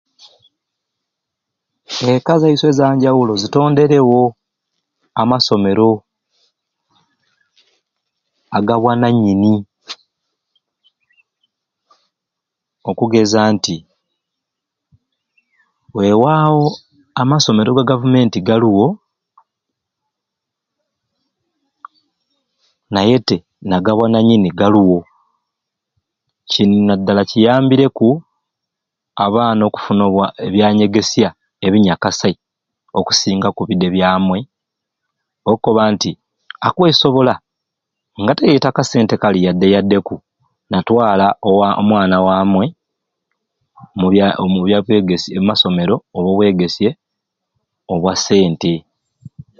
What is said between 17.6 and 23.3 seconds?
ga government galiwo naye